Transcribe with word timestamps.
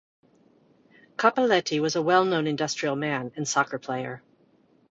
Cappelletti 1.15 1.79
was 1.79 1.95
a 1.95 2.01
well-known 2.01 2.47
industrial 2.47 2.95
man 2.95 3.31
and 3.35 3.47
soccer 3.47 3.77
player. 3.77 4.23